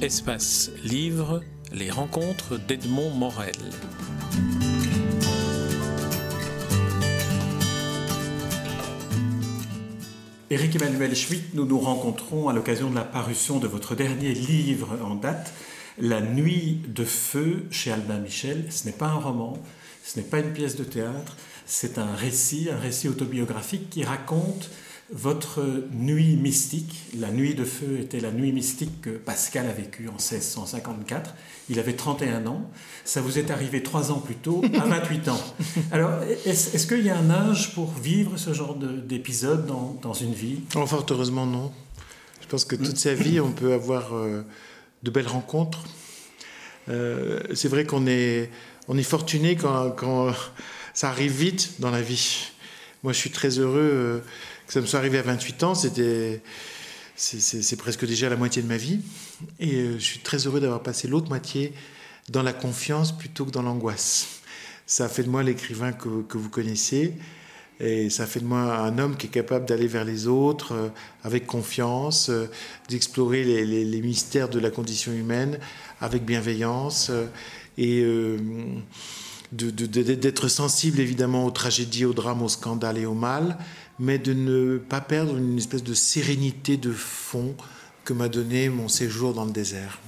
[0.00, 3.56] Espace Livre, les rencontres d'Edmond Morel.
[10.50, 14.96] Éric Emmanuel Schmitt, nous nous rencontrons à l'occasion de la parution de votre dernier livre
[15.02, 15.52] en date,
[15.98, 18.66] La Nuit de Feu chez Albin Michel.
[18.70, 19.58] Ce n'est pas un roman,
[20.04, 21.36] ce n'est pas une pièce de théâtre,
[21.66, 24.70] c'est un récit, un récit autobiographique qui raconte
[25.10, 25.62] votre
[25.92, 26.94] nuit mystique.
[27.18, 31.34] La nuit de feu était la nuit mystique que Pascal a vécue en 1654.
[31.70, 32.70] Il avait 31 ans.
[33.04, 35.40] Ça vous est arrivé trois ans plus tôt, à 28 ans.
[35.92, 40.34] Alors, est-ce qu'il y a un âge pour vivre ce genre d'épisode dans, dans, une
[40.34, 40.60] vie?
[40.74, 41.72] Oh, Fort heureusement, non.
[42.42, 44.42] Je pense que toute sa vie, on peut avoir euh,
[45.02, 45.84] de belles rencontres.
[46.88, 48.50] Euh, c'est vrai qu'on est,
[48.88, 50.32] on est fortuné quand, quand,
[50.94, 52.48] ça arrive vite dans la vie.
[53.02, 53.90] Moi, je suis très heureux.
[53.92, 54.20] Euh,
[54.68, 56.42] que ça me soit arrivé à 28 ans, c'était
[57.16, 59.00] c'est presque déjà la moitié de ma vie.
[59.58, 61.72] Et euh, je suis très heureux d'avoir passé l'autre moitié
[62.28, 64.40] dans la confiance plutôt que dans l'angoisse.
[64.86, 67.14] Ça a fait de moi l'écrivain que, que, vous connaissez.
[67.80, 70.88] Et ça fait de moi un homme qui est capable d'aller vers les autres euh,
[71.24, 72.48] avec confiance, euh,
[72.88, 75.58] d'explorer les, mystères de la condition humaine
[76.00, 77.10] avec bienveillance
[77.76, 78.06] et
[79.52, 83.58] d'être sensible évidemment aux tragédies, aux drames, aux scandales et au mal,
[83.98, 87.54] mais de ne pas perdre une espèce de sérénité de fond
[88.04, 89.98] que m'a donné mon séjour dans le désert.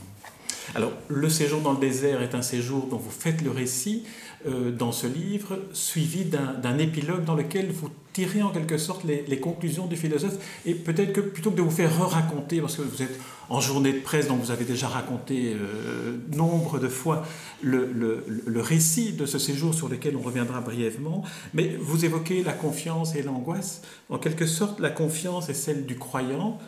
[0.75, 4.05] Alors, le séjour dans le désert est un séjour dont vous faites le récit
[4.47, 9.41] euh, dans ce livre, suivi d'un épilogue dans lequel vous tirez en quelque sorte les,
[9.41, 10.37] conclusions du philosophe.
[10.65, 13.93] Et peut-être que plutôt que de vous faire re-raconter, parce que vous êtes en journée
[13.93, 17.25] de presse, donc vous avez déjà raconté euh, nombre de fois
[17.63, 18.25] le,
[18.57, 23.23] récit de ce séjour sur lequel on reviendra brièvement, mais vous évoquez la confiance et
[23.23, 23.83] l'angoisse.
[24.09, 26.59] En quelque sorte, la confiance est celle du croyant,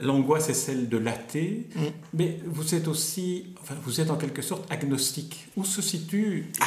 [0.00, 1.80] L'angoisse est celle de l'athée, mm.
[2.14, 5.46] mais vous êtes aussi, enfin, vous êtes en quelque sorte agnostique.
[5.56, 6.66] Où se situe ah.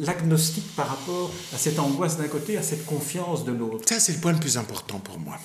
[0.00, 3.88] l'agnostique par rapport à cette angoisse d'un côté, à cette confiance de l'autre?
[3.88, 5.38] Ça, c'est le point le plus important pour moi.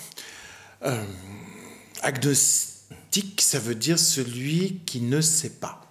[0.84, 1.04] Euh,
[2.02, 5.90] agnostique, ça veut dire celui qui ne sait pas.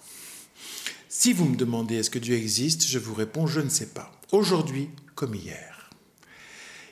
[1.09, 4.12] Si vous me demandez est-ce que Dieu existe, je vous réponds je ne sais pas.
[4.32, 5.67] Aujourd'hui comme hier.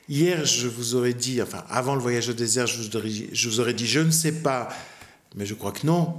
[0.09, 3.49] Hier, je vous aurais dit, enfin, avant le voyage au désert, je vous aurais, je
[3.49, 4.69] vous aurais dit, je ne sais pas,
[5.35, 6.15] mais je crois que non.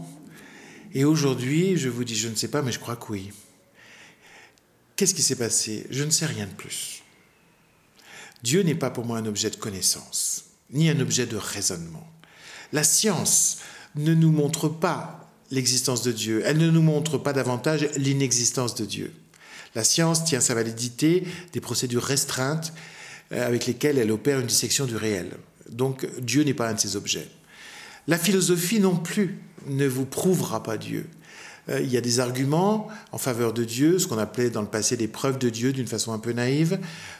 [0.93, 3.31] Et aujourd'hui, je vous dis, je ne sais pas, mais je crois que oui.
[4.97, 5.87] Qu'est-ce qui s'est passé?
[5.91, 7.03] Je ne sais rien de plus.
[8.43, 12.07] Dieu n'est pas pour moi un objet de connaissance, ni un objet de raisonnement.
[12.73, 13.59] La science
[13.97, 18.85] ne nous montre pas l'existence de Dieu, elle ne nous montre pas davantage l'inexistence de
[18.85, 19.15] Dieu.
[19.75, 22.73] La science tient sa validité des procédures restreintes
[23.31, 25.31] avec lesquels elle opère une dissection du réel.
[25.71, 27.29] Donc Dieu n'est pas un de ces objets.
[28.07, 31.07] La philosophie non plus ne vous prouvera pas Dieu.
[31.69, 34.69] Euh, il y a des arguments en faveur de Dieu, ce qu'on appelait dans le
[34.69, 36.79] passé des preuves de Dieu d'une façon un peu naïve,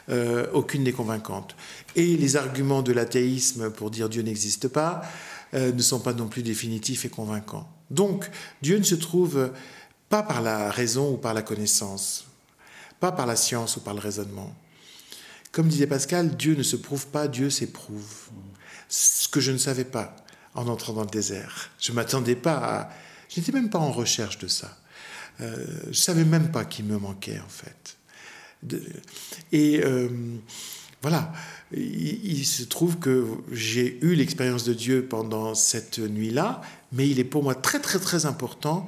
[0.09, 1.57] euh, aucune n'est convaincante.
[1.95, 5.03] Et les arguments de l'athéisme pour dire Dieu n'existe pas
[5.55, 7.67] ne sont pas non plus définitifs et convaincants.
[7.91, 8.31] Donc
[8.61, 9.51] Dieu ne se trouve
[10.11, 12.27] pas par la raison ou par la connaissance,
[13.01, 14.55] pas par la science ou par le raisonnement.
[15.53, 18.29] Comme disait Pascal, Dieu ne se prouve pas, Dieu s'éprouve.
[18.89, 20.17] Ce que je ne savais pas
[20.55, 21.71] en entrant dans le désert.
[21.79, 22.91] Je m'attendais pas à...
[23.29, 24.79] Je n'étais même pas en recherche de ça.
[25.41, 27.97] Euh, je savais même pas qu'il me manquait, en fait.
[29.53, 30.09] et euh,
[31.03, 31.33] voilà,
[31.73, 36.61] il, se trouve que j'ai eu l'expérience de Dieu pendant cette nuit-là,
[36.93, 38.87] mais il est pour moi très, très, très important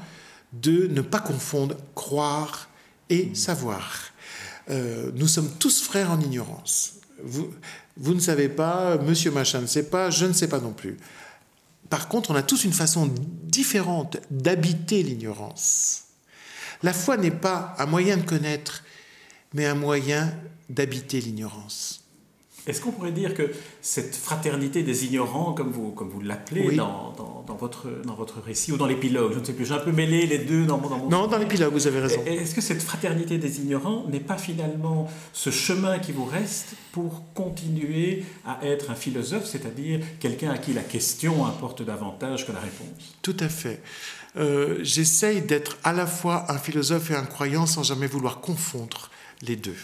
[0.52, 2.68] de ne pas confondre croire
[3.10, 4.10] et savoir.
[4.68, 6.94] Euh, nous sommes tous frères en ignorance.
[7.22, 7.50] Vous,
[7.96, 10.96] vous ne savez pas, monsieur machin ne sait pas, je ne sais pas non plus.
[11.88, 13.12] Par contre, on a tous une façon
[13.44, 16.04] différente d'habiter l'ignorance.
[16.82, 18.84] La foi n'est pas un moyen de connaître,
[19.52, 20.32] mais un moyen
[20.68, 22.04] d'habiter l'ignorance.
[22.66, 27.14] Est-ce qu'on pourrait dire que cette fraternité des ignorants, comme vous, comme vous l'appelez dans,
[27.46, 29.92] dans, votre, dans votre récit, ou dans l'épilogue, je ne sais plus, j'ai un peu
[29.92, 30.88] mêlé les deux dans mon...
[30.88, 32.20] Dans non, dans l'épilogue, vous avez raison.
[32.26, 37.32] Est-ce que cette fraternité des ignorants n'est pas finalement ce chemin qui vous reste pour
[37.34, 42.60] continuer à être un philosophe, c'est-à-dire quelqu'un à qui la question importe davantage que la
[42.60, 43.16] réponse?
[43.22, 43.82] Tout à fait.
[44.36, 49.10] Euh, J'essaye d'être à la fois un philosophe et un croyant sans jamais vouloir confondre
[49.42, 49.76] les deux.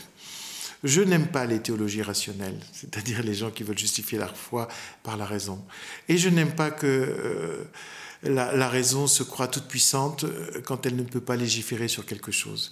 [0.86, 4.68] Je n'aime pas les théologies rationnelles, c'est-à-dire les gens qui veulent justifier leur foi
[5.02, 5.60] par la raison.
[6.08, 7.64] Et je n'aime pas que euh,
[8.22, 12.30] la, raison se croit toute puissante euh, quand elle ne peut pas légiférer sur quelque
[12.30, 12.70] chose.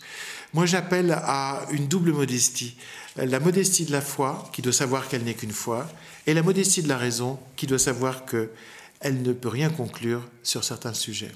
[0.53, 2.77] Moi, j'appelle à une double modestie.
[3.17, 5.89] La modestie de la foi, qui doit savoir qu'elle n'est qu'une foi,
[6.29, 10.63] et la modestie de la raison, qui doit savoir qu'elle ne peut rien conclure sur
[10.63, 11.33] certains sujets.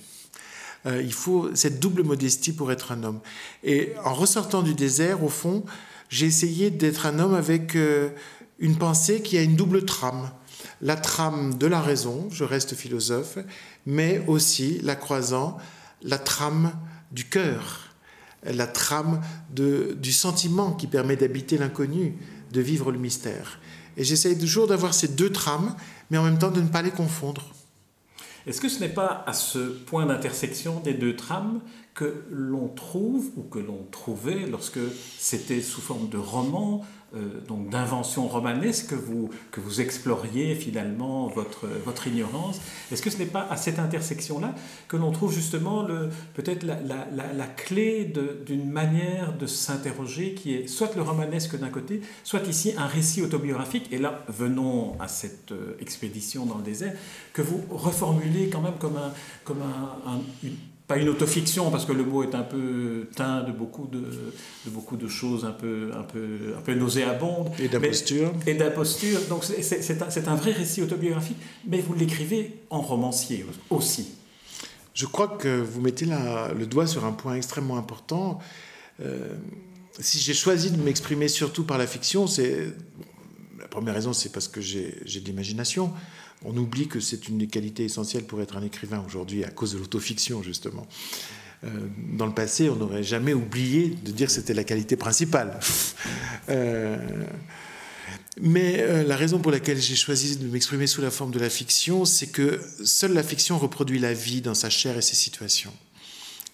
[0.87, 3.19] Euh, il faut cette double modestie pour être un homme.
[3.65, 5.65] Et en ressortant du désert, au fond,
[6.09, 8.11] j'ai essayé d'être un homme avec euh,
[8.59, 10.31] une pensée qui a une double trame.
[10.81, 13.39] La trame de la raison, je reste philosophe,
[13.87, 15.59] mais aussi la croisant,
[16.03, 16.73] la trame
[17.11, 17.89] du cœur,
[18.45, 19.21] la trame
[19.55, 22.15] de, du sentiment qui permet d'habiter l'inconnu,
[22.53, 23.61] de vivre le mystère.
[23.97, 25.75] Et j'essaye toujours d'avoir ces deux trames,
[26.11, 27.43] mais en même temps de ne pas les confondre.
[28.47, 31.61] Est-ce que ce n'est pas à ce point d'intersection des deux trames
[31.99, 34.79] que l'on trouve ou que l'on trouvait lorsque
[35.19, 36.85] c'était sous forme de roman,
[37.17, 42.61] euh, donc d'invention romanesque que vous, que vous exploriez finalement votre, votre ignorance.
[42.93, 44.55] Est-ce que ce n'est pas à cette intersection-là
[44.87, 45.89] que l'on trouve justement
[46.35, 48.05] peut-être la, la, la, clé
[48.47, 53.23] d'une manière de s'interroger qui est soit le romanesque d'un côté, soit ici un récit
[53.23, 53.89] autobiographique.
[53.91, 56.95] Et là, venons à cette euh, expédition dans le désert,
[57.33, 59.13] que vous reformulez quand même comme, un,
[59.45, 60.55] comme un, une
[60.89, 64.71] pas une autofiction parce que le mot est un peu teint de beaucoup de, de
[64.71, 67.51] beaucoup de choses un peu, un peu, un peu nauséabondes.
[67.59, 68.33] Et d'imposture.
[68.47, 69.21] Et d'imposture.
[69.29, 71.37] Donc c'est un, un, vrai récit autobiographique,
[71.67, 74.15] mais vous l'écrivez en romancier aussi.
[74.95, 78.39] Je crois que vous mettez le doigt sur un point extrêmement important.
[79.01, 79.35] Euh,
[80.01, 82.73] si j'ai choisi de m'exprimer surtout par la fiction, c'est
[83.61, 85.93] la première raison, c'est parce que j'ai de l'imagination.
[86.45, 89.73] On oublie que c'est une des qualités essentielles pour être un écrivain aujourd'hui à cause
[89.73, 90.87] de l'autofiction, justement.
[91.65, 91.69] Euh,
[92.13, 95.59] dans le passé, on n'aurait jamais oublié de dire que c'était la qualité principale.
[96.51, 96.97] Euh,
[98.41, 101.51] mais euh, la raison pour laquelle j'ai choisi de m'exprimer sous la forme de la
[101.51, 105.75] fiction, c'est que seule la fiction reproduit la vie dans sa chair et ses situations.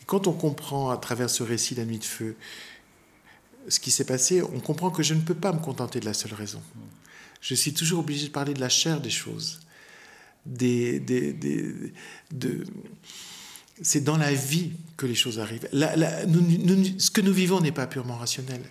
[0.06, 2.34] quand on comprend à travers ce récit La nuit de feu
[3.68, 6.14] ce qui s'est passé, on comprend que je ne peux pas me contenter de la
[6.14, 6.60] seule raison.
[7.40, 9.60] Je suis toujours obligé de parler de la chair des choses
[13.82, 15.68] c'est dans la vie que les choses arrivent.
[15.72, 18.62] ce que nous vivons n'est pas purement rationnel.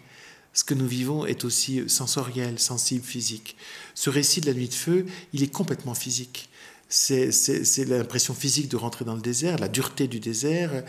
[0.54, 3.56] Ce que nous vivons est aussi sensoriel, sensible, physique.
[3.96, 6.50] Ce récit de la nuit de feu, il est complètement physique.
[6.90, 10.84] C'est l'impression physique de rentrer dans le désert, la dureté du désert.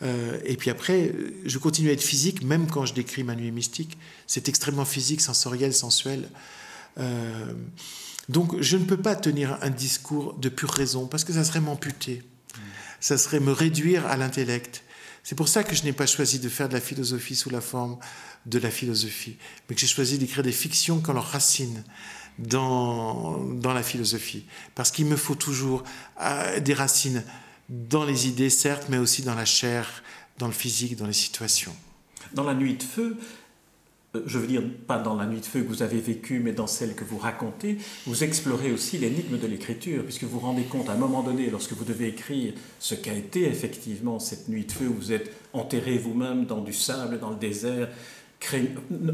[0.00, 1.12] Euh, et puis après,
[1.44, 3.98] je continue à être physique, même quand je décris ma nuit mystique.
[4.26, 6.26] C'est extrêmement physique, sensoriel, sensuel.
[6.98, 7.52] Euh,
[8.32, 11.60] donc je ne peux pas tenir un discours de pure raison parce que ça serait
[11.60, 12.22] m'amputer.
[12.98, 14.84] Ça serait me réduire à l'intellect.
[15.22, 17.60] C'est pour ça que je n'ai pas choisi de faire de la philosophie sous la
[17.60, 17.98] forme
[18.46, 19.36] de la philosophie,
[19.68, 21.84] mais que j'ai choisi d'écrire des fictions qui ont leurs racines
[22.38, 24.44] dans, dans la philosophie.
[24.74, 25.84] Parce qu'il me faut toujours
[26.20, 27.22] euh, des racines
[27.68, 30.02] dans les idées, certes, mais aussi dans la chair,
[30.38, 31.74] dans le physique, dans les situations.
[32.34, 33.16] Dans la nuit de feu,
[34.26, 36.66] je veux dire, pas dans la nuit de feu que vous avez vécue, mais dans
[36.66, 40.88] celle que vous racontez, vous explorez aussi l'énigme de l'écriture, puisque vous vous rendez compte
[40.88, 44.72] à un moment donné, lorsque vous devez écrire ce qu'a été effectivement cette nuit de
[44.72, 47.88] feu, où vous êtes enterré vous-même dans du sable, dans le désert,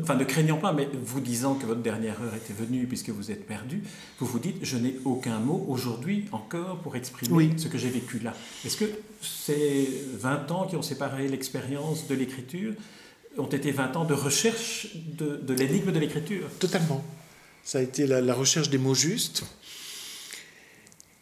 [0.00, 3.30] enfin ne craignant pas, mais vous disant que votre dernière heure était venue puisque vous
[3.30, 3.82] êtes perdu,
[4.18, 8.20] vous vous dites, je n'ai aucun mot aujourd'hui encore pour exprimer ce que j'ai vécu
[8.20, 8.34] là.
[8.64, 8.86] Est-ce que
[9.20, 12.72] ces 20 ans qui ont séparé l'expérience de l'écriture
[13.38, 16.48] ont été 20 ans de recherche de, l'énigme de l'écriture.
[16.58, 17.04] Totalement.
[17.64, 19.44] Ça a été la, recherche des mots justes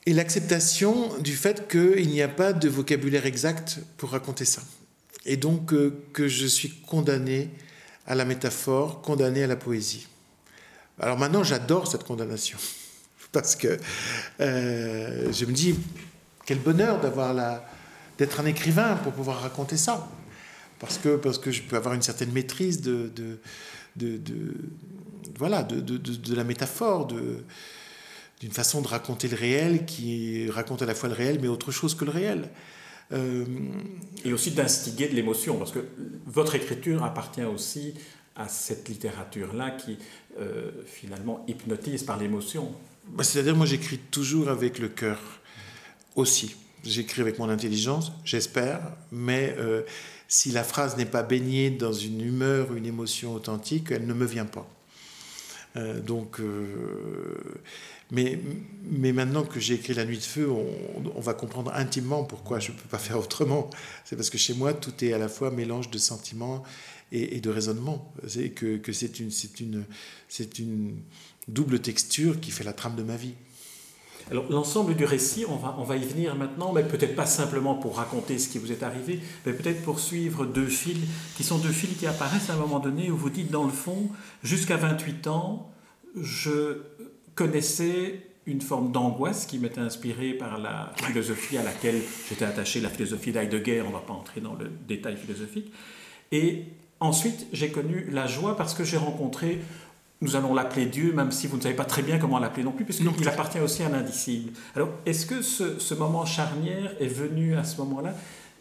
[0.06, 4.62] et l'acceptation du fait qu'il n'y a pas de vocabulaire exact pour raconter ça.
[5.24, 7.50] Et donc euh, que je suis condamné
[8.06, 10.06] à la métaphore, condamné à la poésie.
[11.00, 12.58] Alors maintenant, j'adore cette condamnation
[13.32, 13.78] parce que
[14.40, 15.74] euh, je me dis
[16.44, 17.68] quel bonheur d'avoir la
[18.18, 20.08] d'être un écrivain pour pouvoir raconter ça
[20.78, 23.38] parce que, parce que je peux avoir une certaine maîtrise de, de,
[23.96, 24.54] de, de
[25.38, 27.06] voilà, de, de, la métaphore,
[28.40, 31.72] d'une façon de raconter le réel qui raconte à la fois le réel, mais autre
[31.72, 32.50] chose que le réel.
[33.12, 33.44] Euh,
[34.24, 35.84] Et aussi d'instiguer de l'émotion, parce que
[36.26, 37.94] votre écriture appartient aussi
[38.34, 39.98] à cette littérature-là qui
[40.40, 42.72] euh, finalement hypnotise par l'émotion.
[43.08, 45.20] Bah, c'est-à-dire, moi j'écris toujours avec le cœur
[46.16, 46.56] aussi.
[46.84, 48.80] J'écris avec mon intelligence, j'espère,
[49.10, 49.82] mais euh,
[50.28, 54.26] si la phrase n'est pas baignée dans une humeur, une émotion authentique, elle ne me
[54.26, 54.68] vient pas.
[55.76, 57.34] Euh, donc, euh,
[58.10, 58.38] mais,
[58.84, 62.72] mais maintenant que j'ai écrit La Nuit de Feu, on, va comprendre intimement pourquoi je
[62.72, 63.68] ne peux pas faire autrement.
[64.04, 66.62] C'est parce que chez moi, tout est à la fois mélange de sentiments
[67.12, 68.12] et, de raisonnement.
[68.26, 69.30] C'est que, que c'est une,
[69.60, 69.84] une,
[70.58, 70.96] une
[71.48, 73.34] double texture qui fait la trame de ma vie.
[74.30, 78.38] Alors l'ensemble du récit, on va, y venir maintenant, mais peut-être pas simplement pour raconter
[78.38, 80.98] ce qui vous est arrivé, mais peut-être pour suivre deux fils,
[81.36, 83.70] qui sont deux fils qui apparaissent à un moment donné où vous dites dans le
[83.70, 84.10] fond,
[84.42, 85.70] jusqu'à 28 ans,
[86.20, 86.82] je
[87.36, 92.88] connaissais une forme d'angoisse qui m'était inspirée par la philosophie à laquelle j'étais attaché, la
[92.88, 95.72] philosophie d'Heidegger, on ne va pas entrer dans le détail philosophique.
[96.32, 96.64] Et
[97.00, 99.60] ensuite, j'ai connu la joie parce que j'ai rencontré,
[100.22, 102.72] nous allons l'appeler Dieu, même si vous ne savez pas très bien comment l'appeler non
[102.72, 104.52] plus, puisqu'il appartient aussi à l'indicible.
[104.74, 108.14] Alors, est-ce que ce, ce moment charnière est venu à ce moment-là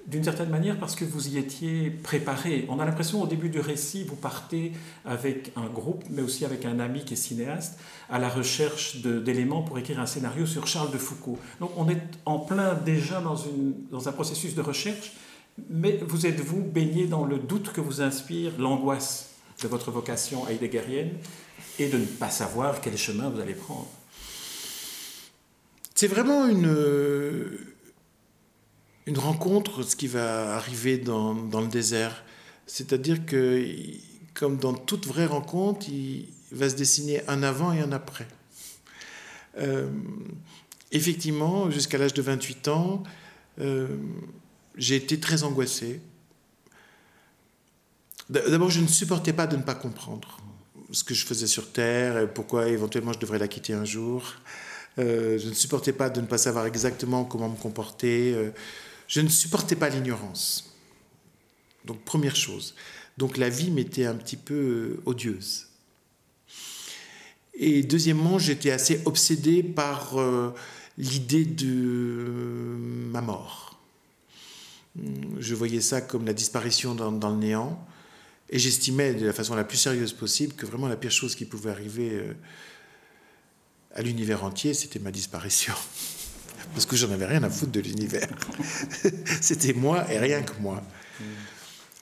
[0.08, 2.66] d'une certaine manière parce que vous y étiez préparé?
[2.70, 4.74] On a l'impression au début du récit, vous partez
[5.06, 9.64] avec un groupe, mais aussi avec un ami qui est cinéaste, à la recherche d'éléments
[9.64, 11.40] pour écrire un scénario sur Charles de Foucault.
[11.60, 15.14] Donc on est en plein déjà dans, une, dans un processus de recherche,
[15.70, 19.32] mais vous êtes-vous baigné dans le doute que vous inspire l'angoisse
[19.64, 21.12] de votre vocation heideggerienne
[21.80, 23.90] et de ne pas savoir quel chemin vous allez prendre
[25.94, 27.58] C'est vraiment une
[29.06, 32.24] une rencontre, ce qui va arriver dans, dans le désert.
[32.66, 33.68] C'est-à-dire que,
[34.34, 38.28] comme dans toute vraie rencontre, il va se dessiner un avant et un après.
[39.58, 39.90] Euh,
[40.92, 43.04] effectivement, jusqu'à l'âge de 28 ans,
[43.60, 43.88] euh,
[44.76, 46.02] j'ai été très angoissé.
[48.30, 50.40] D'abord, je ne supportais pas de ne pas comprendre
[50.96, 54.34] ce que je faisais sur Terre, et pourquoi éventuellement je devrais la quitter un jour.
[54.98, 58.52] Euh, je ne supportais pas de ne pas savoir exactement comment me comporter.
[59.08, 60.76] Je ne supportais pas l'ignorance.
[61.86, 62.76] Donc première chose.
[63.18, 65.68] Donc la vie m'était un petit peu euh, odieuse.
[67.54, 70.54] Et deuxièmement, j'étais assez obsédé par euh,
[70.98, 72.76] l'idée de
[73.12, 73.80] ma mort.
[75.40, 77.86] Je voyais ça comme la disparition dans, le néant.
[78.50, 81.46] Et j'estimais de la façon la plus sérieuse possible que vraiment la pire chose qui
[81.46, 82.34] pouvait arriver euh,
[83.94, 85.74] à l'univers entier, c'était ma disparition
[86.74, 88.30] parce que j'en avais rien à foutre de l'univers.
[89.42, 90.84] C'était moi et rien que moi.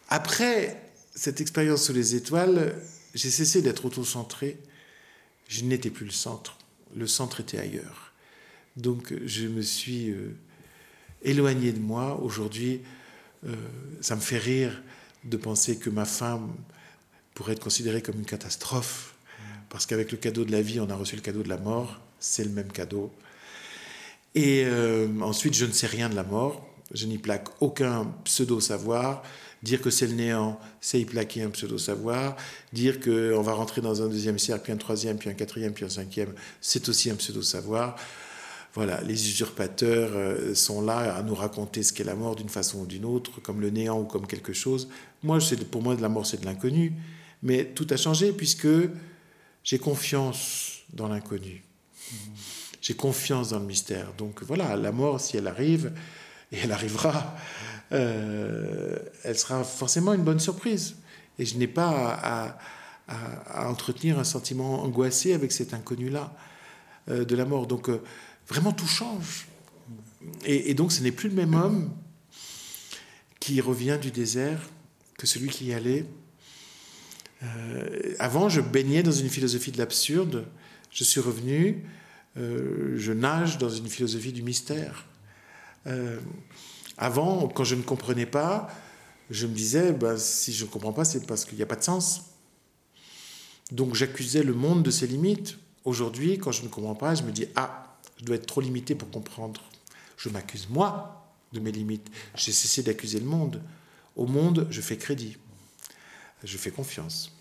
[0.09, 0.81] Après
[1.15, 2.75] cette expérience sous les étoiles,
[3.13, 4.57] j'ai cessé d'être auto-centré.
[5.47, 6.57] Je n'étais plus le centre.
[6.95, 8.13] Le centre était ailleurs.
[8.77, 10.35] Donc je me suis euh,
[11.21, 12.19] éloigné de moi.
[12.21, 12.81] Aujourd'hui,
[13.45, 13.55] euh,
[14.01, 14.81] ça me fait rire
[15.23, 16.53] de penser que ma femme
[17.33, 19.13] pourrait être considérée comme une catastrophe.
[19.69, 21.99] Parce qu'avec le cadeau de la vie, on a reçu le cadeau de la mort.
[22.19, 23.11] C'est le même cadeau.
[24.35, 26.67] Et euh, ensuite, je ne sais rien de la mort.
[26.93, 29.23] Je n'y plaque aucun pseudo-savoir.
[29.63, 32.35] Dire que c'est le néant, c'est y plaquer un pseudo-savoir.
[32.73, 35.85] Dire qu'on va rentrer dans un deuxième cercle, puis un troisième, puis un quatrième, puis
[35.85, 37.95] un cinquième, c'est aussi un pseudo-savoir.
[38.73, 42.79] Voilà, les usurpateurs euh, sont là à nous raconter ce qu'est la mort d'une façon
[42.79, 44.89] ou d'une autre, comme le néant ou comme quelque chose.
[45.21, 45.37] Moi,
[45.69, 46.93] pour moi, de la mort, c'est de l'inconnu.
[47.43, 48.67] Mais tout a changé puisque
[49.63, 51.63] j'ai confiance dans l'inconnu.
[52.81, 54.11] J'ai confiance dans le mystère.
[54.17, 55.93] Donc voilà, la mort, si elle arrive,
[56.51, 57.35] et elle arrivera,
[57.91, 60.95] euh, elle sera forcément une bonne surprise.
[61.37, 62.57] Et je n'ai pas à,
[63.67, 66.33] entretenir un sentiment angoissé avec cet inconnu-là
[67.09, 67.67] euh, de la mort.
[67.67, 67.89] Donc
[68.47, 69.47] vraiment, tout change.
[70.45, 71.91] Et, donc ce n'est plus le même homme
[73.39, 74.69] qui revient du désert
[75.17, 76.05] que celui qui y allait.
[78.19, 80.45] avant, je baignais dans une philosophie de l'absurde.
[80.91, 81.83] Je suis revenu
[82.37, 85.05] euh, je nage dans une philosophie du mystère.
[85.85, 86.19] Euh,
[86.97, 88.69] avant, quand je ne comprenais pas,
[89.29, 91.75] je me disais, ben, si je ne comprends pas, c'est parce qu'il n'y a pas
[91.75, 92.23] de sens.
[93.71, 95.57] Donc j'accusais le monde de ses limites.
[95.85, 97.92] Aujourd'hui, quand je ne comprends pas, je me dis, ah,
[98.23, 99.61] je dois être trop limité pour comprendre.
[100.15, 102.09] Je m'accuse moi de mes limites.
[102.35, 103.61] J'ai cessé d'accuser le monde.
[104.15, 105.35] Au monde, je fais crédit.
[106.41, 107.35] Je fais confiance.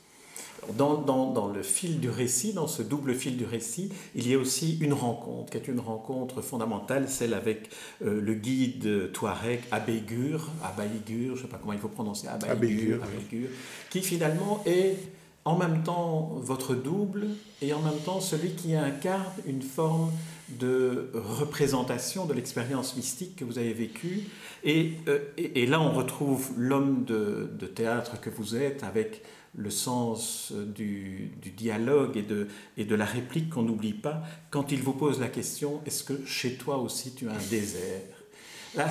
[0.76, 4.78] Dans, le fil du récit, dans ce double fil du récit, il y a aussi
[4.80, 7.70] une rencontre, qui est une rencontre fondamentale, celle avec
[8.04, 13.00] euh, le guide Touareg Abégur, Abaïgur, je ne sais pas comment il faut prononcer, Abaïgur,
[13.90, 14.96] qui finalement est
[15.44, 17.26] en même temps votre double
[17.60, 20.10] et en même temps celui qui incarne une forme
[20.48, 24.24] de représentation de l'expérience mystique que vous avez vécue.
[24.64, 29.22] Et, euh, et, là, on retrouve l'homme de, de, théâtre que vous êtes avec
[29.54, 34.82] le sens du, dialogue et de, et de la réplique qu'on n'oublie pas quand il
[34.82, 38.00] vous pose la question est-ce que chez toi aussi tu as un désert?
[38.74, 38.88] Là,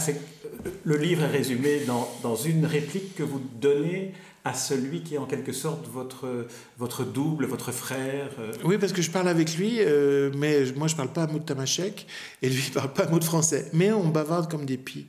[0.83, 5.17] le livre est résumé dans, dans, une réplique que vous donnez à celui qui est
[5.17, 8.31] en quelque sorte votre, votre double, votre frère.
[8.39, 8.53] Euh.
[8.63, 11.39] Oui, parce que je parle avec lui, euh, mais moi je parle pas un mot
[11.39, 12.07] de tamashek
[12.41, 13.69] et lui il parle pas un mot de français.
[13.73, 15.07] Mais on bavarde comme des pies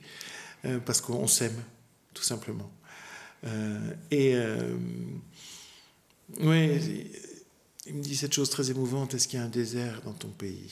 [0.65, 1.62] euh, parce qu'on s'aime,
[2.15, 2.71] tout simplement.
[4.11, 4.37] et
[6.41, 7.11] oui,
[7.87, 10.29] il me dit cette chose très émouvante, est-ce qu'il y a un désert dans ton
[10.29, 10.71] pays?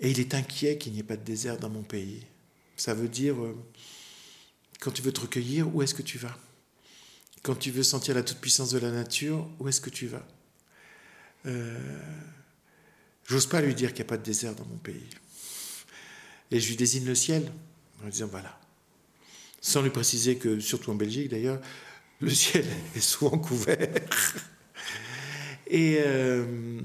[0.00, 2.22] Et il est inquiet qu'il n'y ait pas de désert dans mon pays.
[2.76, 3.56] Ça veut dire, euh,
[4.80, 6.36] quand tu veux te recueillir, où est-ce que tu vas?
[7.42, 10.26] Quand tu veux sentir la toute-puissance de la nature, où est-ce que tu vas?
[11.46, 11.78] Euh,
[13.28, 15.06] J'ose pas lui dire qu'il n'y a pas de désert dans mon pays.
[16.50, 17.52] Et je lui désigne le ciel
[18.00, 18.58] en lui disant voilà.
[19.60, 21.60] Sans lui préciser que, surtout en Belgique d'ailleurs,
[22.20, 22.64] le ciel
[22.96, 24.02] est souvent couvert.
[25.66, 26.80] Et euh,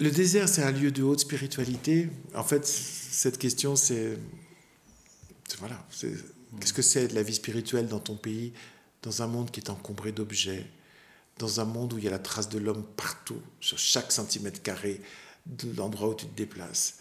[0.00, 2.08] le désert, c'est un lieu de haute spiritualité.
[2.34, 4.18] En fait, cette question, c'est
[5.58, 5.86] voilà,
[6.58, 8.54] qu'est-ce que c'est de la vie spirituelle dans ton pays,
[9.02, 10.66] dans un monde qui est encombré d'objets,
[11.38, 14.62] dans un monde où il y a la trace de l'homme partout, sur chaque centimètre
[14.62, 15.02] carré
[15.44, 16.98] de l'endroit où tu te déplaces,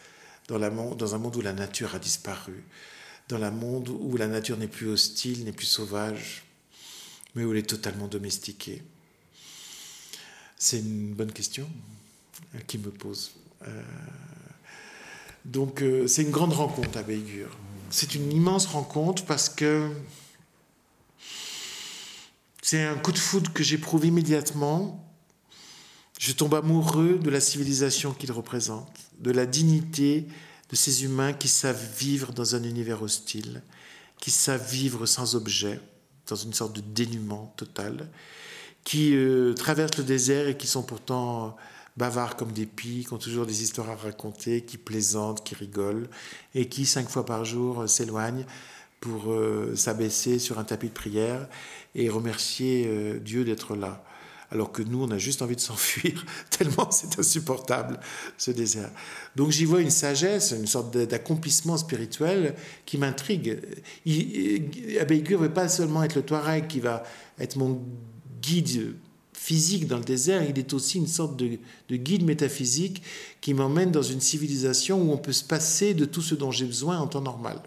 [0.50, 0.60] dans,
[0.96, 2.66] dans un monde où la nature a disparu,
[3.30, 6.44] dans un monde où la nature n'est plus hostile, n'est plus sauvage,
[7.34, 8.82] mais où elle est totalement domestiquée
[10.58, 11.70] C'est une bonne question
[12.68, 13.32] qui me pose.
[13.68, 13.82] Euh,
[15.46, 17.50] donc euh, c'est une grande rencontre à Bégur.
[17.90, 19.90] C'est une immense rencontre parce que
[22.62, 25.04] c'est un coup de foudre que j'éprouve immédiatement.
[26.20, 30.28] Je tombe amoureux de la civilisation qu'il représente, de la dignité
[30.70, 33.64] de ces humains qui savent vivre dans un univers hostile,
[34.20, 35.80] qui savent vivre sans objet,
[36.28, 38.08] dans une sorte de dénuement total,
[38.84, 41.56] qui euh, traversent le désert et qui sont pourtant
[42.00, 46.08] bavards comme des pies, qui ont toujours des histoires à raconter, qui plaisantent, qui rigolent,
[46.56, 48.46] et qui, cinq fois par jour, euh, s'éloignent
[49.02, 51.48] pour euh, s'abaisser sur un tapis de prière
[51.94, 54.04] et remercier euh, Dieu d'être là.
[54.52, 58.00] Alors que nous, on a juste envie de s'enfuir, tellement c'est insupportable,
[58.38, 58.90] ce désert.
[59.36, 63.60] Donc j'y vois une sagesse, une sorte d'accomplissement spirituel qui m'intrigue.
[65.00, 67.04] Abégur ne veut pas seulement être le Touareg qui va
[67.40, 67.80] être mon
[68.42, 68.96] guide
[69.50, 71.58] physique dans le désert, il est aussi une sorte de,
[71.90, 73.02] guide métaphysique
[73.42, 76.68] qui m'emmène dans une civilisation où on peut se passer de tout ce dont j'ai
[76.68, 77.60] besoin en temps normal.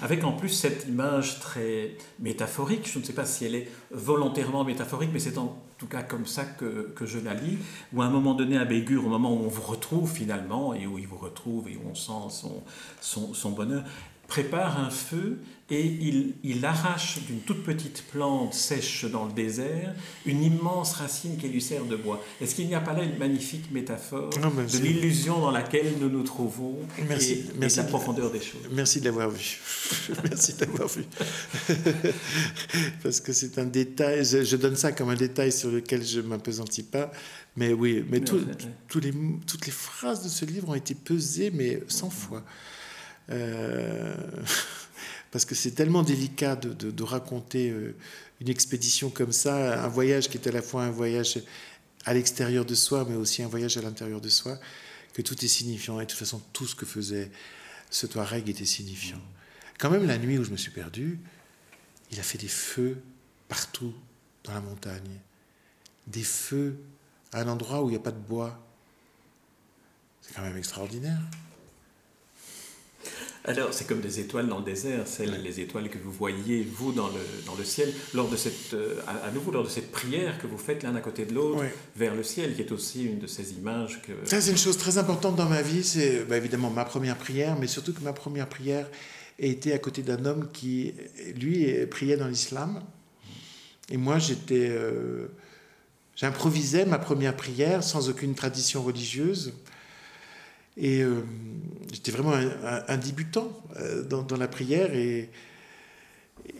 [0.00, 4.62] Avec en plus cette image très métaphorique, je ne sais pas si elle est volontairement
[4.62, 7.58] métaphorique, mais c'est en tout cas comme ça que, je la lis,
[7.92, 10.86] où à un moment donné à Bégur, au moment où on vous retrouve finalement, et
[10.86, 12.44] où il vous retrouve et où on sent
[13.00, 13.82] son bonheur,
[14.30, 15.38] prépare un feu
[15.70, 19.92] et il, il arrache d'une toute petite plante sèche dans le désert
[20.24, 22.24] une immense racine qui lui sert de bois.
[22.40, 26.22] Est-ce qu'il n'y a pas là une magnifique métaphore de l'illusion dans laquelle nous nous
[26.22, 28.60] trouvons merci, et, merci de la profondeur des choses?
[28.70, 29.60] Merci de l'avoir vu.
[30.24, 31.04] merci de l'avoir vu.
[33.02, 36.26] Parce que c'est un détail, je, donne ça comme un détail sur lequel je ne
[36.26, 37.10] m'apesantis pas.
[37.56, 38.38] Mais oui, mais tous
[39.00, 39.12] les,
[39.46, 42.44] toutes les phrases de ce livre ont été pesées, mais 100 fois.
[43.30, 44.14] Euh,
[45.30, 47.94] parce que c'est tellement délicat de, raconter euh,
[48.40, 51.40] une expédition comme ça, un voyage qui est à la fois un voyage
[52.04, 54.58] à l'extérieur de soi, mais aussi un voyage à l'intérieur de soi,
[55.12, 56.00] que tout est signifiant.
[56.00, 57.30] Et de toute façon, tout ce que faisait
[57.90, 59.20] ce Touareg était signifiant.
[59.78, 61.18] Quand même, la nuit où je me suis perdu,
[62.10, 63.02] il a fait des feux
[63.48, 63.94] partout
[64.44, 65.20] dans la montagne.
[66.06, 66.78] Des feux
[67.32, 68.58] à un endroit où il n'y a pas de bois.
[70.22, 71.20] C'est quand même extraordinaire.
[73.44, 76.92] Alors, c'est comme des étoiles dans le désert, celles, les étoiles que vous voyez, vous,
[76.92, 80.38] dans le, dans le ciel, lors de cette, euh, à, nouveau, lors de cette prière
[80.38, 81.64] que vous faites l'un à côté de l'autre
[81.96, 84.12] vers le ciel, qui est aussi une de ces images que...
[84.28, 87.56] Ça, c'est une chose très importante dans ma vie, c'est bah, évidemment ma première prière,
[87.58, 88.86] mais surtout que ma première prière
[89.40, 90.92] a été à côté d'un homme qui,
[91.34, 92.82] lui, priait dans l'islam.
[93.90, 94.68] Et moi, j'étais...
[94.68, 95.28] Euh,
[96.14, 99.54] j'improvisais ma première prière sans aucune tradition religieuse.
[100.76, 101.24] Et euh,
[101.92, 105.30] j'étais vraiment un, débutant euh, dans, la prière et,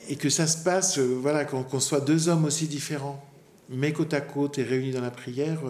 [0.08, 3.24] et que ça se passe, euh, voilà, qu'on soit deux hommes aussi différents,
[3.68, 5.60] mais côte à côte et réunis dans la prière,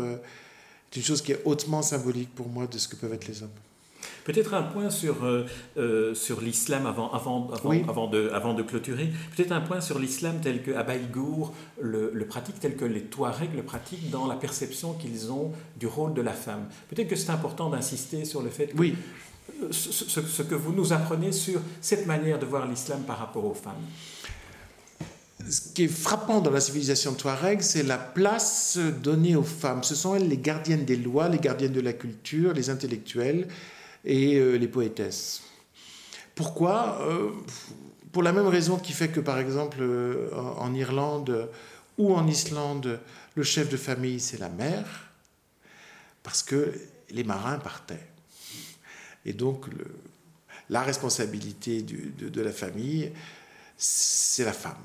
[0.91, 3.43] c'est une chose qui est hautement symbolique pour moi de ce que peuvent être les
[3.43, 3.51] hommes.
[4.25, 8.63] Peut-être un point sur, euh, euh, sur l'islam avant, avant, avant, avant, de, avant de
[8.63, 9.11] clôturer.
[9.35, 13.55] Peut-être un point sur l'islam tel que Abaïgour le, le, pratique, tel que les Touaregs
[13.57, 16.67] le pratiquent dans la perception qu'ils ont du rôle de la femme.
[16.89, 18.95] Peut-être que c'est important d'insister sur le fait que oui.
[19.71, 23.55] ce, ce, que vous nous apprenez sur cette manière de voir l'islam par rapport aux
[23.55, 23.75] femmes.
[25.49, 29.83] Ce qui est frappant dans la civilisation touareg, c'est la place donnée aux femmes.
[29.83, 33.49] Ce sont elles les gardiennes des lois, les gardiennes de la culture, les intellectuelles
[34.05, 35.43] et euh, les poétesses.
[36.35, 37.33] Pourquoi euh,
[38.13, 41.51] Pour la même raison qui fait que, par exemple, euh, en Irlande
[41.99, 43.01] ou en Islande,
[43.35, 45.11] le chef de famille, c'est la mère,
[46.23, 46.73] parce que
[47.11, 48.07] les marins partaient.
[49.27, 49.67] Et donc,
[50.71, 53.13] la responsabilité de, la famille,
[53.77, 54.83] c'est la femme.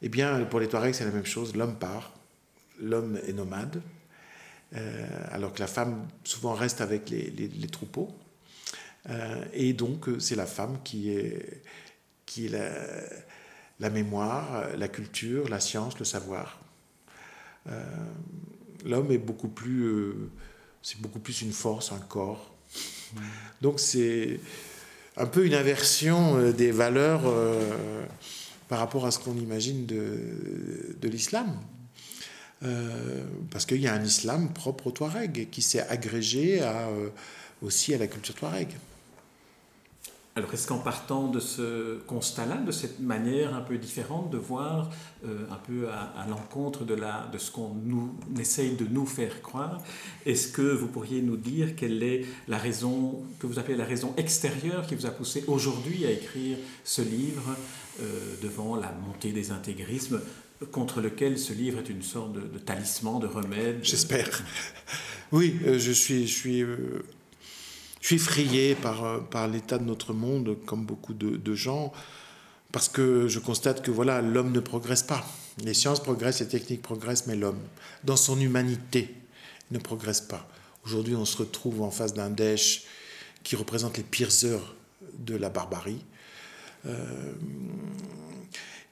[0.00, 1.54] Eh bien, pour les Touaregs, c'est la même chose.
[1.54, 2.14] L'homme part,
[2.80, 3.82] l'homme est nomade,
[5.30, 8.16] alors que la femme souvent reste avec les troupeaux.
[9.08, 11.62] Euh, et donc, euh, c'est la femme qui est,
[12.26, 16.60] qui la, mémoire, la culture, la science, le savoir.
[17.68, 17.84] Euh,
[18.84, 20.30] l'homme est beaucoup plus, euh,
[20.82, 22.54] c'est beaucoup plus une force, un corps.
[23.60, 24.40] Donc c'est
[25.16, 27.22] un peu une inversion euh, des valeurs
[28.68, 31.52] par rapport à ce qu'on imagine de, de l'islam.
[33.50, 36.88] parce qu'il y a un islam propre au Touareg qui s'est agrégé à,
[37.62, 38.68] aussi à la culture Touareg.
[40.40, 44.88] Alors est-ce qu'en partant de ce constat-là, de cette manière un peu différente de voir
[45.26, 46.96] euh, un peu à, l'encontre de,
[47.36, 49.82] ce qu'on nous essaye de nous faire croire,
[50.24, 54.14] est-ce que vous pourriez nous dire quelle est la raison que vous appelez la raison
[54.16, 57.54] extérieure qui vous a poussé aujourd'hui à écrire ce livre
[58.00, 60.22] euh, devant la montée des intégrismes
[60.72, 63.80] contre lequel ce livre est une sorte de, talisman, de remède?
[63.82, 64.42] J'espère.
[65.32, 66.64] Oui, euh, je suis
[68.00, 71.92] je suis effrayé par, euh, par l'état de notre monde, comme beaucoup de, gens,
[72.72, 75.24] parce que je constate que voilà, l'homme ne progresse pas.
[75.62, 77.60] Les sciences progressent, les techniques progressent, mais l'homme,
[78.04, 79.14] dans son humanité,
[79.70, 80.48] ne progresse pas.
[80.84, 82.84] Aujourd'hui, on se retrouve en face d'un Daesh
[83.42, 84.74] qui représente les pires heures
[85.18, 86.02] de la barbarie.
[86.86, 87.32] Euh,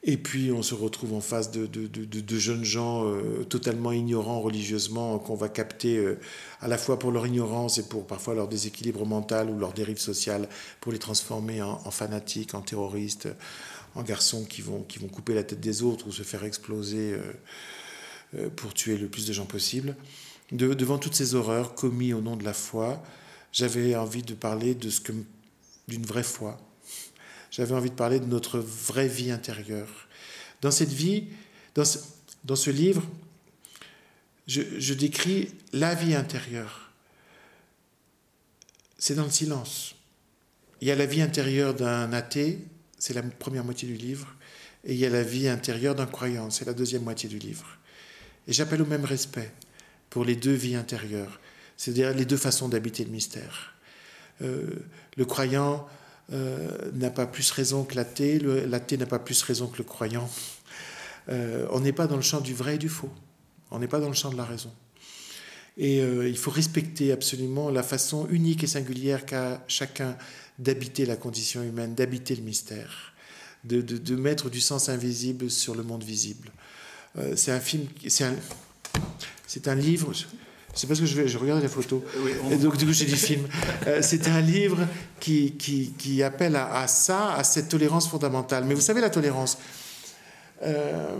[0.01, 5.19] et puis on se retrouve en face de, de, jeunes gens euh, totalement ignorants religieusement,
[5.19, 6.17] qu'on va capter euh,
[6.61, 9.99] à la fois pour leur ignorance et pour parfois leur déséquilibre mental ou leur dérive
[9.99, 10.47] sociale,
[10.79, 13.27] pour les transformer en, fanatiques, en terroristes,
[13.95, 17.17] en garçons qui vont, qui vont couper la tête des autres ou se faire exploser
[18.35, 19.97] euh, pour tuer le plus de gens possible.
[20.53, 23.03] devant toutes ces horreurs commises au nom de la foi,
[23.51, 25.11] j'avais envie de parler de ce que
[25.89, 26.57] d'une vraie foi
[27.51, 30.07] j'avais envie de parler de notre vraie vie intérieure.
[30.61, 31.27] Dans cette vie,
[31.75, 31.99] dans ce,
[32.43, 33.03] dans ce livre,
[34.47, 36.91] je, je décris la vie intérieure.
[38.97, 39.95] C'est dans le silence.
[40.81, 42.59] Il y a la vie intérieure d'un athée,
[42.97, 44.33] c'est la première moitié du livre,
[44.85, 47.65] et il y a la vie intérieure d'un croyant, c'est la deuxième moitié du livre.
[48.47, 49.51] Et j'appelle au même respect
[50.09, 51.39] pour les deux vies intérieures,
[51.77, 53.73] c'est-à-dire les deux façons d'habiter le mystère.
[54.41, 54.67] Euh,
[55.17, 55.87] le croyant
[56.31, 60.29] euh, n'a pas plus raison que l'athée, l'athée n'a pas plus raison que le croyant.
[61.29, 63.09] Euh, on n'est pas dans le champ du vrai et du faux.
[63.71, 64.71] On n'est pas dans le champ de la raison.
[65.77, 70.17] Et euh, il faut respecter absolument la façon unique et singulière qu'a chacun
[70.59, 73.13] d'habiter la condition humaine, d'habiter le mystère,
[73.63, 76.51] de, mettre du sens invisible sur le monde visible.
[77.35, 78.35] c'est un film, c'est un,
[79.47, 80.11] c'est un livre.
[80.73, 82.01] C'est parce que je, vais, je regarde les photos.
[82.51, 83.47] Et donc, du coup, j'ai dit film.
[83.87, 84.87] Euh, c'est un livre
[85.19, 88.63] qui, qui, qui appelle à, ça, à cette tolérance fondamentale.
[88.65, 89.57] Mais vous savez, la tolérance,
[90.63, 91.17] euh,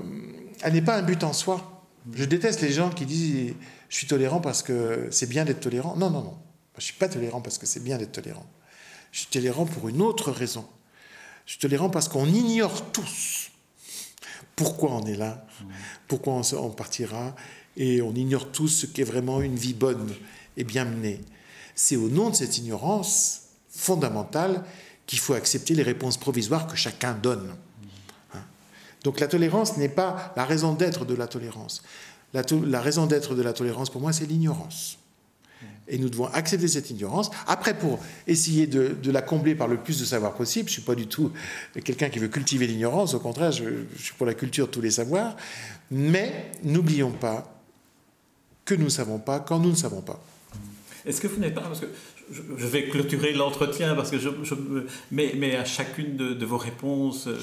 [0.62, 1.84] elle n'est pas un but en soi.
[2.14, 3.54] Je déteste les gens qui disent
[3.90, 5.96] je suis tolérant parce que c'est bien d'être tolérant.
[5.96, 6.38] Non, non, non.
[6.76, 8.46] Je ne suis pas tolérant parce que c'est bien d'être tolérant.
[9.12, 10.66] Je suis tolérant pour une autre raison.
[11.46, 13.50] Je suis tolérant parce qu'on ignore tous
[14.60, 15.46] pourquoi on est là,
[16.10, 17.34] pourquoi on partira,
[17.80, 20.14] et on ignore tous ce qu'est vraiment une vie bonne
[20.58, 21.22] et bien menée.
[21.74, 24.64] C'est au nom de cette ignorance fondamentale
[25.08, 27.56] qu'il faut accepter les réponses provisoires que chacun donne.
[28.36, 28.42] Hein.
[29.04, 31.82] Donc la tolérance n'est pas la raison d'être de la tolérance.
[32.34, 35.00] La, raison d'être de la tolérance, pour moi, c'est l'ignorance.
[35.88, 37.32] Et nous devons accepter cette ignorance.
[37.48, 40.82] Après, pour essayer de, la combler par le plus de savoir possible, je ne suis
[40.84, 41.32] pas du tout
[41.84, 43.64] quelqu'un qui veut cultiver l'ignorance, au contraire, je,
[43.96, 45.36] je suis pour la culture de tous les savoirs.
[45.90, 47.59] Mais n'oublions pas
[48.70, 50.20] que nous ne savons pas quand nous ne savons pas.
[51.06, 51.88] Est-ce que vous n'êtes pas, parce que
[52.32, 54.30] je vais clôturer l'entretien parce que je,
[55.10, 57.40] mais, mais, à chacune de, vos réponses euh,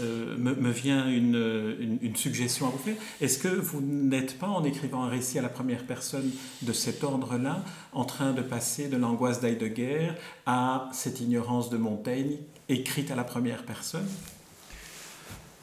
[0.00, 2.96] euh, me, vient une, une, suggestion à vous faire.
[3.20, 6.28] Est-ce que vous n'êtes pas, en écrivant un récit à la première personne
[6.62, 10.10] de cet ordre-là, en train de passer de l'angoisse d'Heidegger
[10.46, 14.08] à cette ignorance de Montaigne écrite à la première personne?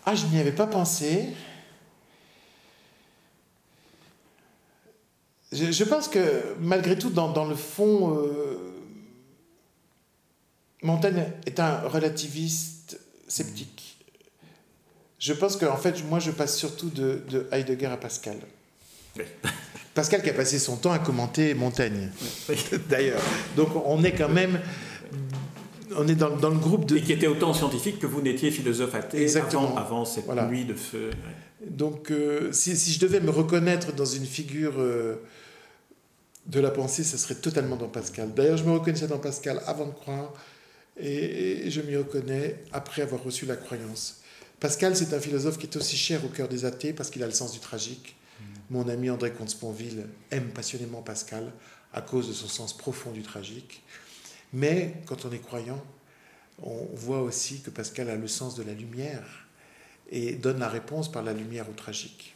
[0.06, 1.34] Ah, je n'y avais pas pensé.
[5.56, 6.20] Je, pense que
[6.60, 8.58] malgré tout, dans, le fond, euh,
[10.82, 13.98] Montaigne est un relativiste sceptique.
[15.20, 18.38] Je pense qu'en fait, moi, je passe surtout de, Heidegger à Pascal.
[19.94, 22.10] Pascal qui a passé son temps à commenter Montaigne,
[22.90, 23.22] d'ailleurs.
[23.56, 24.60] Donc on est quand même
[25.98, 26.98] on est dans, le groupe de...
[26.98, 29.78] Et qui était autant scientifique que vous n'étiez philosophe athée Exactement.
[29.78, 31.12] Avant, cette nuit de feu.
[31.66, 35.16] Donc euh, si, je devais me reconnaître dans une figure euh,
[36.46, 38.34] de la pensée, ce serait totalement dans Pascal.
[38.34, 40.34] D'ailleurs, je me reconnaissais dans Pascal avant de croire
[40.98, 44.22] et, je m'y reconnais après avoir reçu la croyance.
[44.60, 47.26] Pascal, c'est un philosophe qui est aussi cher au cœur des athées parce qu'il a
[47.26, 48.16] le sens du tragique.
[48.70, 51.52] Mon ami André Comte-Sponville aime passionnément Pascal
[51.94, 53.84] à cause de son sens profond du tragique.
[54.54, 55.84] Mais quand on est croyant,
[56.64, 59.48] on voit aussi que Pascal a le sens de la lumière
[60.10, 62.35] et donne la réponse par la lumière au tragique.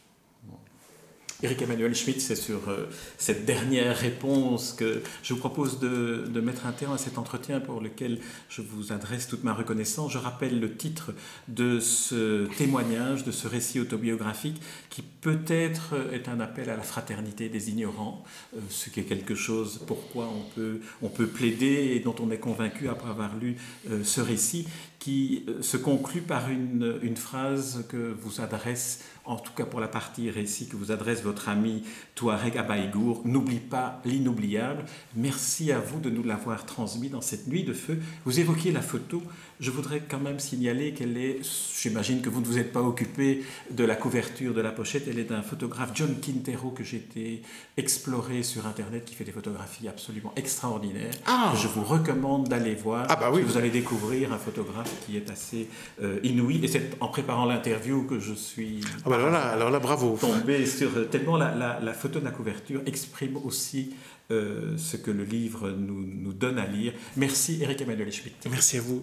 [1.42, 6.66] Eric Emmanuel Schmitt, c'est sur euh, cette dernière réponse que je vous propose de, mettre
[6.66, 8.18] un terme à cet entretien pour lequel
[8.50, 10.12] je vous adresse toute ma reconnaissance.
[10.12, 11.12] Je rappelle le titre
[11.48, 17.48] de ce témoignage, de ce récit autobiographique qui peut-être est un appel à la fraternité
[17.48, 18.22] des ignorants,
[18.54, 22.30] euh, ce qui est quelque chose pourquoi on peut, on peut plaider et dont on
[22.30, 23.56] est convaincu après avoir lu
[23.90, 24.66] euh, ce récit
[25.00, 29.88] qui se conclut par une, une phrase que vous adresse en tout cas pour la
[29.88, 31.84] partie récit que vous adresse votre ami
[32.14, 34.84] Touareg Abaïgour, n'oublie pas l'inoubliable.
[35.14, 37.98] Merci à vous de nous l'avoir transmis dans cette nuit de feu.
[38.24, 39.22] Vous évoquiez la photo.
[39.60, 41.40] Je voudrais quand même signaler qu'elle est,
[41.78, 45.18] j'imagine que vous ne vous êtes pas occupé de la couverture de la pochette, elle
[45.18, 47.42] est d'un photographe, John Quintero, que j'ai été
[47.76, 51.12] explorer sur Internet, qui fait des photographies absolument extraordinaires.
[51.26, 51.52] Ah.
[51.60, 53.04] Je vous recommande d'aller voir.
[53.10, 53.42] Ah bah oui.
[53.42, 55.68] Vous allez découvrir un photographe qui est assez
[56.02, 56.64] euh, inouï.
[56.64, 58.80] Et c'est en préparant l'interview que je suis...
[59.04, 60.16] Ah bah alors là, alors là, bravo.
[60.18, 63.94] Tombé sur tellement la, photo de la couverture exprime aussi
[64.30, 66.92] euh, ce que le livre nous, nous donne à lire.
[67.16, 68.46] Merci Eric Emmanuel Schmitt.
[68.50, 69.02] Merci à vous.